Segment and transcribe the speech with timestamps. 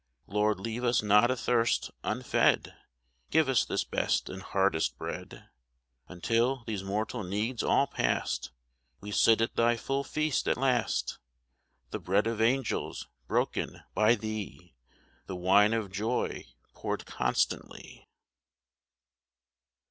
[0.25, 2.73] Lord, leave us not athirst, unfed;
[3.29, 5.47] Give us this best and hardest bread,
[6.07, 8.49] Until, these mortal needs all past,
[8.99, 11.19] We sit at thy full feast at last,
[11.91, 14.73] The bread of angels broken by thee,
[15.27, 18.07] The wine of joy poured constantly.